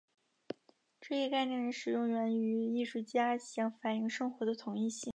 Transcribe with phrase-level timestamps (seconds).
[0.99, 5.09] 这一概念的使用源于艺术家想反映生活的统一性。